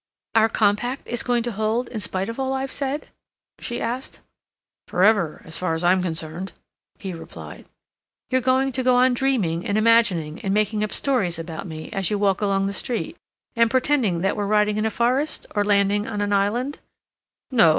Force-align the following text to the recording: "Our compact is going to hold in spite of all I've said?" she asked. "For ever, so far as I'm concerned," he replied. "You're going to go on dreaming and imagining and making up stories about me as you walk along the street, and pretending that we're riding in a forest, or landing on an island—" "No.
"Our 0.33 0.49
compact 0.49 1.07
is 1.07 1.21
going 1.21 1.43
to 1.43 1.51
hold 1.51 1.87
in 1.89 1.99
spite 1.99 2.27
of 2.27 2.39
all 2.39 2.53
I've 2.53 2.71
said?" 2.71 3.09
she 3.59 3.79
asked. 3.79 4.19
"For 4.87 5.03
ever, 5.03 5.41
so 5.45 5.51
far 5.51 5.75
as 5.75 5.83
I'm 5.83 6.01
concerned," 6.01 6.53
he 6.97 7.13
replied. 7.13 7.65
"You're 8.31 8.41
going 8.41 8.71
to 8.71 8.81
go 8.81 8.95
on 8.95 9.13
dreaming 9.13 9.63
and 9.63 9.77
imagining 9.77 10.41
and 10.41 10.55
making 10.55 10.83
up 10.83 10.91
stories 10.91 11.37
about 11.37 11.67
me 11.67 11.91
as 11.91 12.09
you 12.09 12.17
walk 12.17 12.41
along 12.41 12.65
the 12.65 12.73
street, 12.73 13.15
and 13.55 13.69
pretending 13.69 14.21
that 14.21 14.35
we're 14.35 14.47
riding 14.47 14.77
in 14.77 14.87
a 14.87 14.89
forest, 14.89 15.45
or 15.53 15.63
landing 15.63 16.07
on 16.07 16.19
an 16.19 16.33
island—" 16.33 16.79
"No. 17.51 17.69